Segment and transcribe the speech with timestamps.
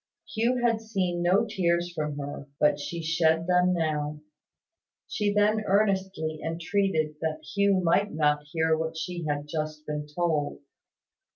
[0.33, 4.19] Hugh had seen no tears from her; but she shed them now.
[5.07, 10.57] She then earnestly entreated that Hugh might not hear what she had just been told.